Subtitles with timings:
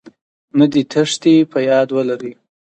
[0.57, 2.33] نه دې تېښتې.په ياد ولرئ